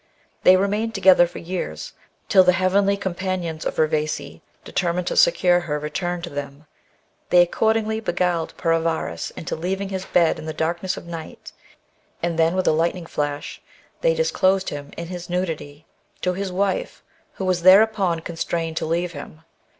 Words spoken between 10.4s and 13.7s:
the darkness of night, and then with a lightning flash